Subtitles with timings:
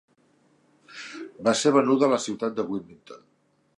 [1.47, 3.23] Va ser venuda a la ciutat de Wilmington.